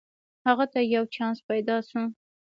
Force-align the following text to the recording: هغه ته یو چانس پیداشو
هغه 0.47 0.65
ته 0.73 0.79
یو 0.95 1.03
چانس 1.15 1.37
پیداشو 1.47 2.01